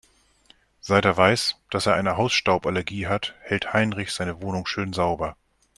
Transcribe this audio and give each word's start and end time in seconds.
Seit 0.79 1.05
er 1.05 1.15
weiß, 1.15 1.57
dass 1.69 1.85
er 1.85 1.93
eine 1.93 2.17
Hausstauballergie 2.17 3.05
hat, 3.05 3.35
hält 3.41 3.73
Heinrich 3.73 4.11
seine 4.13 4.41
Wohnung 4.41 4.65
schön 4.65 4.93
sauber. 4.93 5.35